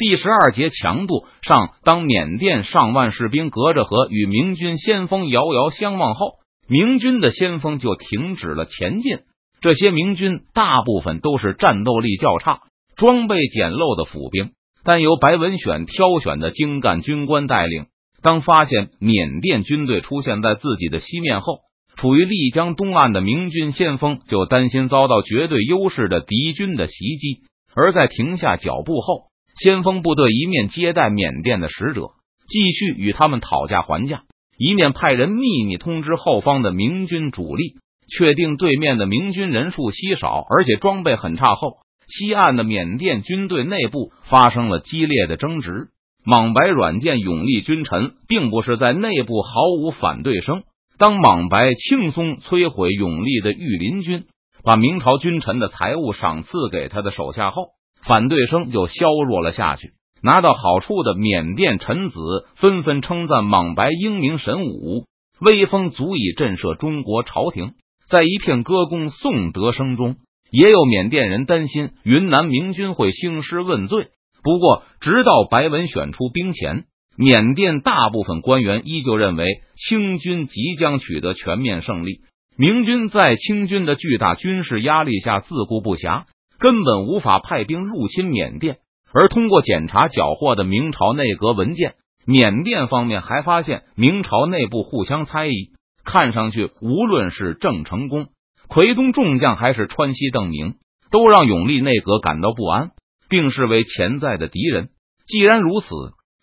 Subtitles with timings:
[0.00, 9.18] 第十二节强度上，当缅甸上万士兵隔着河与明军先锋遥遥相望后，明军的先锋就停止了前进。
[9.60, 12.60] 这些明军大部分都是战斗力较差、
[12.96, 14.52] 装备简陋的府兵，
[14.84, 17.84] 但由白文选挑选的精干军官带领。
[18.22, 21.58] 当发现缅甸军队出现在自己的西面后，
[21.96, 27.42] 处于丽江东岸的明军先锋就担心遭到绝对优势的敌军的袭击，
[27.74, 29.28] 而在停下脚步后。
[29.62, 32.12] 先锋部队一面接待缅甸的使者，
[32.48, 34.22] 继续与他们讨价还价，
[34.56, 37.74] 一面派人秘密通知后方的明军主力，
[38.08, 41.74] 确定对面的明军人数稀少，而且装备很差后，
[42.08, 45.88] 西岸的缅甸军队内部发生了激烈的争执。
[46.24, 50.62] 莽白软件永历君臣并不是在内部毫无反对声。
[50.96, 54.24] 当莽白轻松摧毁永历的御林军，
[54.64, 57.68] 把明朝君臣的财物赏赐给他的手下后。
[58.04, 59.92] 反对声就削弱了下去。
[60.22, 62.20] 拿到好处的缅甸臣子
[62.56, 65.06] 纷纷称赞莽白英明神武，
[65.40, 67.72] 威风足以震慑中国朝廷。
[68.06, 70.16] 在一片歌功颂德声中，
[70.50, 74.08] 也有缅甸人担心云南明军会兴师问罪。
[74.42, 76.84] 不过，直到白文选出兵前，
[77.16, 79.46] 缅甸大部分官员依旧认为
[79.76, 82.20] 清军即将取得全面胜利。
[82.56, 86.24] 明军在清军的巨大军事压力下自顾不暇。
[86.60, 88.76] 根本无法派兵入侵缅甸，
[89.14, 91.94] 而通过检查缴获的明朝内阁文件，
[92.26, 95.70] 缅甸方面还发现明朝内部互相猜疑。
[96.04, 98.26] 看上去，无论是郑成功、
[98.68, 100.74] 奎东众将，还是川西邓明，
[101.10, 102.90] 都让永历内阁感到不安，
[103.30, 104.90] 并视为潜在的敌人。
[105.26, 105.86] 既然如此，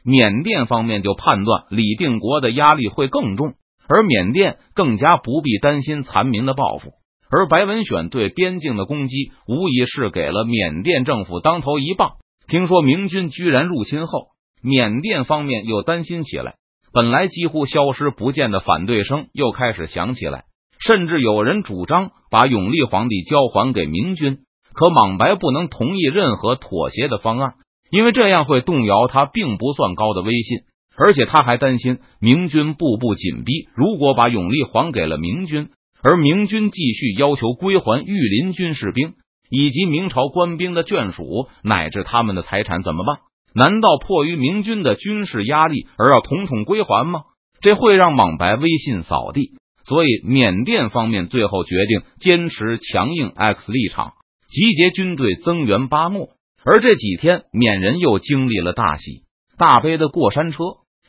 [0.03, 3.53] 缅甸方面就判断李定国的压力会更重，
[3.87, 6.93] 而缅甸更加不必担心残民的报复。
[7.29, 12.13] 而白文选对边境的攻击，无疑是给了缅甸政府当头一棒。
[12.47, 14.27] 听说明军居然入侵后，
[14.63, 16.55] 缅甸方面又担心起来。
[16.93, 20.45] 本来几乎消失不见的反对声又开始响起来，
[20.79, 24.39] 甚至有人主张把永历皇帝交还给明军。
[24.73, 27.53] 可莽白不能同意任何妥协的方案，
[27.91, 30.59] 因为这样会动摇他并不算高的威信。
[30.99, 35.69] 而且他还担心明军步步紧逼，如果把永历还给了明军。
[36.03, 39.13] 而明军继续要求归还御林军士兵
[39.49, 43.17] 以及明朝官兵的眷属乃至他们的财产怎么办？
[43.53, 47.21] 难道迫于明军的军事压力而要统统归还吗？
[47.59, 49.53] 这会让莽白威信扫地。
[49.83, 54.13] 所以缅甸方面最后决定坚持强硬 X 立场，
[54.49, 56.27] 集结军队增援巴莫。
[56.65, 59.23] 而这几天缅人又经历了大喜
[59.57, 60.57] 大悲的过山车。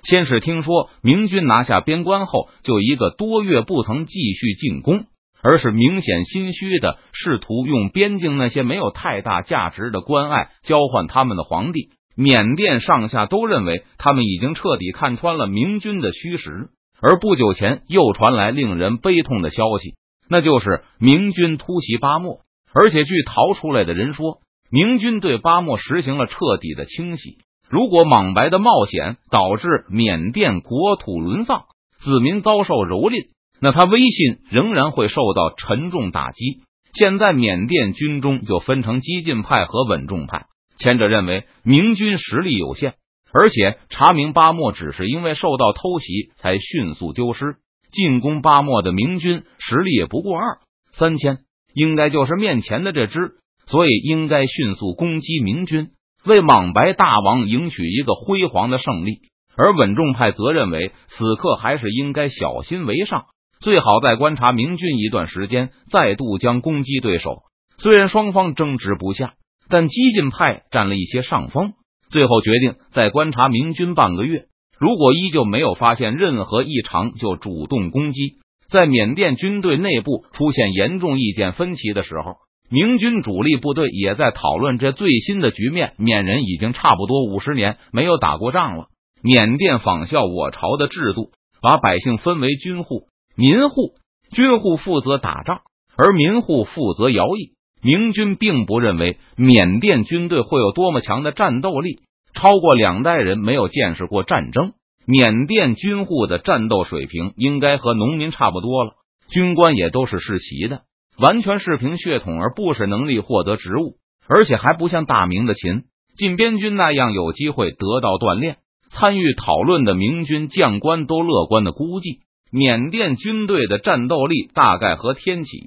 [0.08, 5.04] 先是听说明军拿下边关后，就一个多月不曾继续进攻，
[5.42, 11.90] 而是明显心虚的试图用边境那些没有太大价值的关爱交换他们的皇帝。
[12.16, 16.70] 缅甸上下都认为他们已经彻底看穿了明军的虚实。
[17.00, 19.94] 而不久前又传来令人悲痛的消息，
[20.28, 22.40] 那就是明军突袭巴莫，
[22.72, 24.40] 而且据逃出来的人说，
[24.70, 27.36] 明军对巴莫实行了彻底的清洗。
[27.70, 31.64] 如果莽白的冒险导致缅甸国土沦丧，
[31.98, 33.28] 子民遭受蹂躏，
[33.60, 36.62] 那他威信仍然会受到沉重打击。
[36.94, 40.46] 现在缅甸军中就分成激进派和稳重派，
[40.78, 42.94] 前者认为明军实力有限，
[43.32, 47.56] 而且查明巴莫只是因为受到偷袭才迅速丢失，
[47.90, 50.58] 进攻巴莫的明军实力也不过二
[50.92, 51.40] 三千，
[51.74, 53.32] 应该就是面前的这支，
[53.66, 55.90] 所以应该迅速攻击明军。
[56.24, 59.20] 为莽白大王赢取一个辉煌的胜利，
[59.56, 63.26] 而稳重派则认为此刻还是应该小心为上，
[63.60, 67.42] 最好再观察明军一段时间，再度将攻击对手。
[67.78, 69.34] 虽然双方争执不下，
[69.68, 71.72] 但激进派占了一些上风。
[72.10, 74.46] 最后决定再观察明军半个月，
[74.78, 78.38] 如果依旧没有发现任何异常，就主动攻击。
[78.70, 82.36] 在缅甸军队内部出现严重意见分歧的时候。
[82.70, 85.94] 明军主力部队也在讨论这最新的局面。
[85.96, 88.86] 缅人已经差不多五十年没有打过仗了。
[89.22, 91.30] 缅甸仿效我朝的制度，
[91.62, 93.94] 把百姓分为军户、民户。
[94.30, 95.62] 军户负责打仗，
[95.96, 97.54] 而民户负责徭役。
[97.80, 102.00] 明军并不认为缅甸军队会有多么强的战斗力，
[102.34, 104.72] 超过两代人没有见识过战争。
[105.06, 108.90] 缅甸军户的战斗水平应该和农民差不多了，
[109.30, 110.82] 军官也都是世袭的。
[111.18, 115.84] 完全是凭血统而不是能力获得职务，而且还不像大明的秦
[116.16, 118.56] 晋边军那样有机会得到锻炼。
[118.90, 122.20] 参与讨论的明军将官都乐观的估计，
[122.50, 125.58] 缅甸军队的战斗力大概和天启、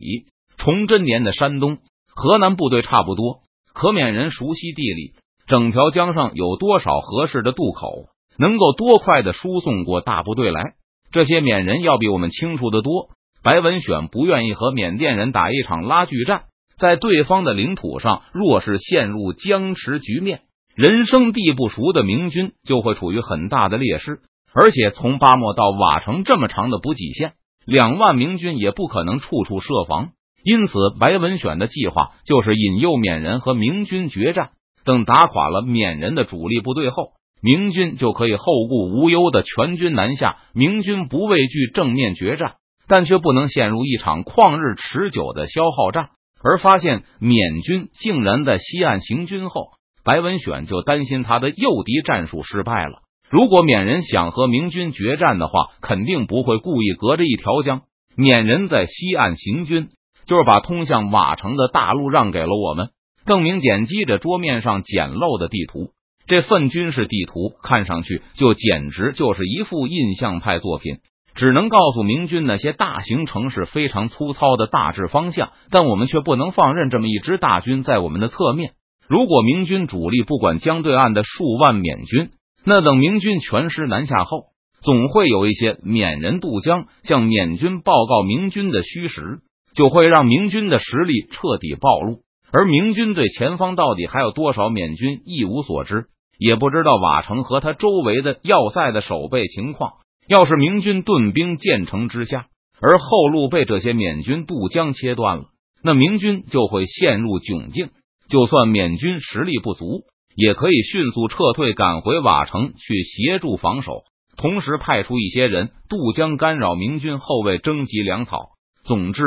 [0.58, 1.78] 崇祯年的山东、
[2.08, 3.42] 河南部队差不多。
[3.74, 5.14] 可缅人熟悉地理，
[5.48, 8.08] 整条江上有多少合适的渡口，
[8.38, 10.74] 能够多快的输送过大部队来？
[11.12, 13.10] 这些缅人要比我们清楚的多。
[13.44, 16.44] 白文选不愿意和缅甸人打一场拉锯战，
[16.78, 20.42] 在对方的领土上，若是陷入僵持局面，
[20.76, 24.20] 人生地不熟的明军就会处于很大的劣势。
[24.54, 27.34] 而且从巴莫到瓦城这么长的补给线，
[27.66, 30.10] 两万明军也不可能处处设防。
[30.44, 34.50] 因此，白文选的计划就是引诱缅人和明军决战，
[34.86, 40.38] 等打垮了缅人的主力部队后，明军就可以后顾无忧的全军南下。
[40.54, 42.56] 明军不畏惧正面决战。
[42.92, 46.10] 但却不能陷入一场旷日持久的消耗战，
[46.44, 49.68] 而发现缅军竟然在西岸行军后，
[50.04, 53.00] 白文选就担心他的诱敌战术失败了。
[53.30, 57.84] 如果缅人想和明军决战的话，肯定不会故意隔着一条江。
[58.18, 59.88] 缅人在西岸行军，
[60.26, 62.90] 就是把通向瓦城的大路让给了我们。
[63.26, 65.92] 邓明点击着桌面上简陋的地图，
[66.28, 70.98] 这份军事地图看上去就简直就是一幅印象派作品。
[71.34, 78.74] 只能告诉明军那些大型城市非常粗糙的大致方向，但我们却不能放任这么一支大军在我们的侧面。
[79.08, 82.30] 如果明军主力不管江对岸的数万缅军，
[82.66, 84.46] 那等明军全师南下后，
[84.82, 89.40] 总会有一些缅人渡江向缅军报告明军的虚实，
[89.74, 92.20] 就会让明军的实力彻底暴露。
[92.54, 96.08] 而明军对前方到底还有多少缅军一无所知，
[96.38, 99.94] 也不知道瓦城和他周围的要塞的守备情况。
[100.32, 102.46] 要是明军顿兵建成之下，
[102.80, 105.44] 而后路被这些缅军渡江切断了，
[105.84, 107.90] 那明军就会陷入窘境。
[108.30, 110.04] 就算缅军实力不足，
[110.38, 114.04] 也可以迅速撤退，赶回瓦城去协助防守，
[114.38, 118.52] 同时派出一些人渡江干扰明军后卫征集粮草。
[118.86, 119.24] 总之，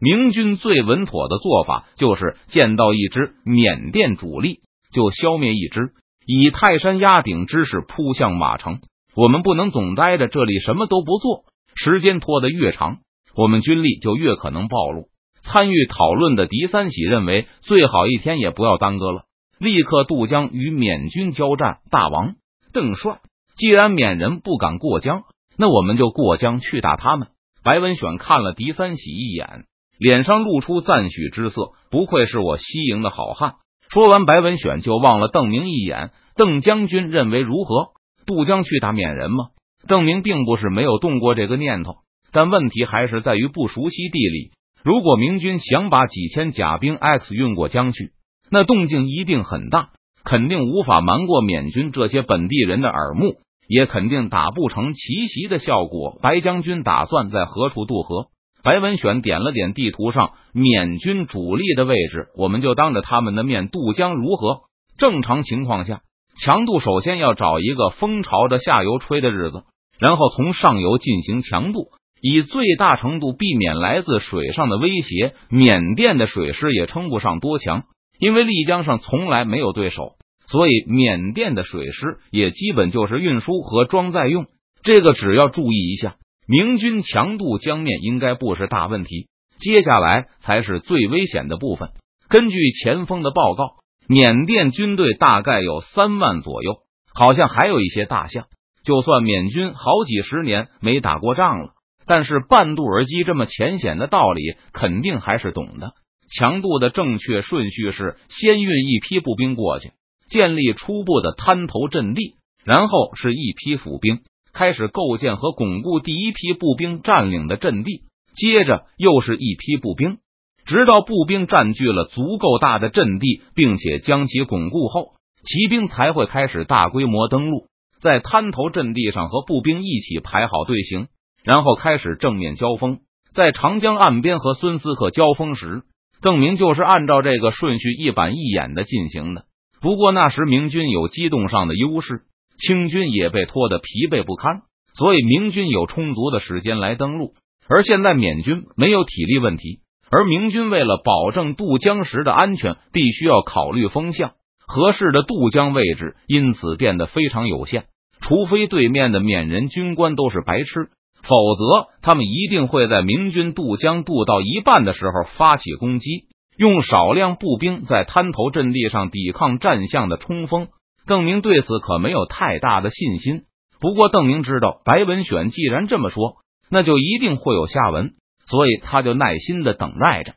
[0.00, 4.60] 明军最稳妥的做法就是见到一支缅甸主力
[4.90, 5.90] 就消灭一支，
[6.24, 8.80] 以泰山压顶之势扑向瓦城。
[9.16, 12.98] 我们不能总待着这里什么都不做，时间拖得越长，
[13.34, 15.08] 我们军力就越可能暴露。
[15.40, 19.22] 参与讨论的狄三喜认为，最好一天也不要耽搁了，
[19.58, 21.78] 立刻渡江与缅军交战。
[21.90, 22.34] 大王
[22.74, 23.20] 邓帅，
[23.56, 25.22] 既然缅人不敢过江，
[25.56, 27.28] 那我们就过江去打他们。
[27.64, 29.64] 白文选看了狄三喜一眼，
[29.98, 33.54] 脸上露出赞许之色，不愧是我西营的好汉。
[33.88, 37.95] 说完，白文选就望了邓明一眼，邓将军认为如何？
[38.26, 39.46] 渡江去打缅人吗？
[39.86, 41.94] 邓明并不是没有动过这个念头，
[42.32, 44.50] 但问题还是在于不熟悉地理。
[44.82, 48.10] 如果明军想把几千甲兵 X 运过江去，
[48.50, 49.90] 那动静一定很大，
[50.24, 53.36] 肯定无法瞒过缅军这些本地人的耳目，
[53.68, 56.18] 也肯定打不成奇袭的效果。
[56.20, 58.26] 白将军打算在何处渡河？
[58.62, 64.62] 白文选点了点地图上缅军主力的位置，我们就当着他们的面渡江如何？
[64.98, 66.00] 正常情况下。
[66.38, 69.62] 强度首先要找一个风朝着下游吹的日子，
[69.98, 71.88] 然后从上游进行强度，
[72.20, 75.34] 以最大程度避免来自水上的威胁。
[75.48, 77.84] 缅甸的水师也称不上多强，
[78.18, 80.16] 因为丽江上从来没有对手，
[80.46, 84.44] 所以缅甸的水师也基本就是运输和装载用。
[84.82, 86.16] 这个只要注意一下，
[86.46, 89.28] 明军强渡江面应该不是大问题。
[89.58, 91.88] 接下来才是最危险的部分。
[92.28, 93.76] 根据前锋的报告。
[94.08, 96.78] 缅甸军队大概有三万左右，
[97.12, 98.46] 好像还有一些大象。
[98.84, 101.70] 就算缅军好几十年没打过仗了，
[102.06, 105.92] 但是半渡而击这么浅显的道理，肯定还是懂的。
[106.28, 109.90] 强度的正确顺序是先运一批步兵过去，
[110.28, 114.20] 建立初步的滩头阵地，然后是一批府兵
[114.52, 118.02] 开始构建和巩固第一批步兵占领的阵地，
[118.36, 120.18] 接着又是一批步兵。
[120.66, 125.12] 直到步兵占据了足够大的阵地，并且将其巩固后，
[125.44, 127.68] 骑兵才会开始大规模登陆，
[128.00, 131.06] 在滩头阵地上和步兵一起排好队形，
[131.44, 132.98] 然后开始正面交锋。
[133.32, 135.82] 在长江岸边和孙思克交锋时，
[136.20, 139.44] 邓明就是按照这个顺序一板一眼的进行的。
[139.80, 142.22] 不过那时明军有机动上的优势，
[142.58, 144.62] 清军也被拖得疲惫不堪，
[144.94, 147.34] 所以明军有充足的时间来登陆。
[147.68, 149.80] 而现在缅军没有体力问题。
[150.10, 154.32] 而明军为了保证渡江时的安全，必须要考虑风向，
[154.66, 157.86] 合适的渡江位置因此变得非常有限。
[158.20, 160.90] 除非对面的缅人军官都是白痴，
[161.22, 170.68] 否则他们一定会在明军渡江渡到一半的时候发起攻击，用少量步兵在滩头阵地上抵抗战象的冲锋。
[171.06, 173.42] 邓明对此可没有太大的信心。
[173.80, 176.36] 不过邓明知道，白文选既然这么说，
[176.70, 178.14] 那就一定会有下文。
[178.48, 180.34] 所以他就耐心的等待着，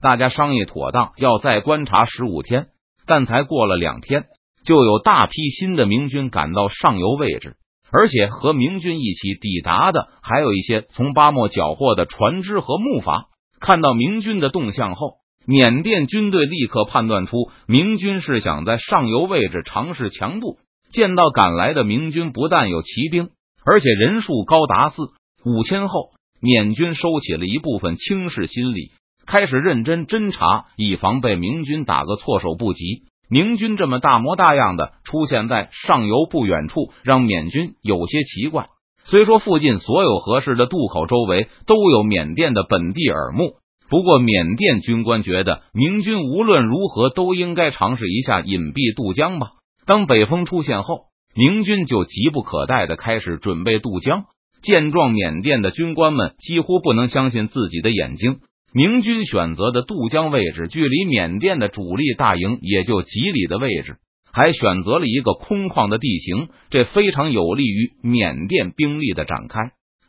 [0.00, 2.66] 大家商议妥当，要再观察十五天。
[3.06, 4.24] 但才过了两天，
[4.64, 7.56] 就有大批新的明军赶到上游位置，
[7.92, 13.26] 而且和明军一起抵达的还有一些从巴莫缴获的船只和木筏。
[13.60, 20.56] 看到明军的动向后，缅甸军队立刻判断出明军是想在上游位置尝试强度。
[20.90, 23.28] 见到赶来的明军，不但有骑兵，
[23.66, 25.02] 而且人数高达四
[25.44, 26.10] 五千后，
[26.44, 28.90] 缅军收起了一部分轻视心理，
[29.24, 33.04] 开始认真侦查，以防被明军打个措手不及。
[33.30, 38.66] 明军这么大模大样的出现在上游不远处，让缅军有些奇怪。
[39.04, 43.54] 虽说附近所有合适的渡口周围都有缅甸的本地耳目，
[43.88, 49.52] 不过缅甸军官觉得明军无论如何都应该尝试一下隐蔽渡江吧。
[49.86, 54.24] 当北风出现后，明军就急不可待的开始准备渡江。
[54.64, 58.38] 见状，缅甸的军官们几乎不能相信自己的眼睛。
[58.72, 63.98] 明军选择的渡江位置距离缅甸的主力大营也就几里的位置。
[64.32, 69.60] 还选择了一个空旷的地形，这非常有利于缅甸兵力的展开。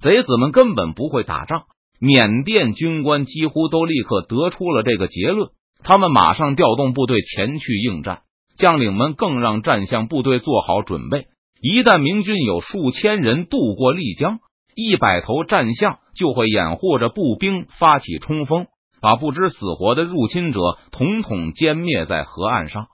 [0.02, 1.66] 贼子们根本不会打仗，
[2.00, 5.50] 缅甸军官几乎都立刻得出了这个结论。
[5.84, 8.22] 他们马上调动部队前去应战，
[8.58, 11.28] 将领们更让战象部队做好准备。
[11.62, 14.40] 一旦明军有数千人渡过丽江，
[14.76, 18.68] 一百头战象就会掩护着步兵发起冲锋，
[19.02, 20.60] 把不知死活的入侵者
[20.92, 22.88] 统统歼灭在河岸上。